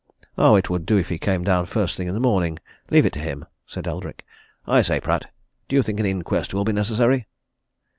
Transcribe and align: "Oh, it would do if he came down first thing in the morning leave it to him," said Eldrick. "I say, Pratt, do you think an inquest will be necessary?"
"Oh, 0.35 0.55
it 0.55 0.67
would 0.67 0.87
do 0.87 0.97
if 0.97 1.09
he 1.09 1.19
came 1.19 1.43
down 1.43 1.67
first 1.67 1.95
thing 1.95 2.07
in 2.07 2.15
the 2.15 2.19
morning 2.19 2.57
leave 2.89 3.05
it 3.05 3.13
to 3.13 3.19
him," 3.19 3.45
said 3.67 3.85
Eldrick. 3.85 4.25
"I 4.65 4.81
say, 4.81 4.99
Pratt, 4.99 5.31
do 5.67 5.75
you 5.75 5.83
think 5.83 5.99
an 5.99 6.07
inquest 6.07 6.55
will 6.55 6.63
be 6.65 6.73
necessary?" 6.73 7.27